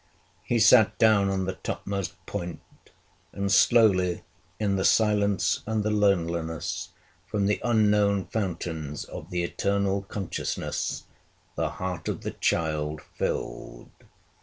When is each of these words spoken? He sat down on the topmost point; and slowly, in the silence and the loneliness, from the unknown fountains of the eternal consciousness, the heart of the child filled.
He 0.41 0.57
sat 0.57 0.97
down 0.97 1.29
on 1.29 1.45
the 1.45 1.53
topmost 1.53 2.15
point; 2.25 2.59
and 3.31 3.51
slowly, 3.51 4.23
in 4.59 4.75
the 4.75 4.83
silence 4.83 5.61
and 5.67 5.83
the 5.83 5.91
loneliness, 5.91 6.89
from 7.27 7.45
the 7.45 7.61
unknown 7.63 8.25
fountains 8.25 9.03
of 9.05 9.29
the 9.29 9.43
eternal 9.43 10.01
consciousness, 10.01 11.03
the 11.53 11.69
heart 11.73 12.07
of 12.09 12.21
the 12.23 12.31
child 12.31 13.01
filled. 13.15 13.91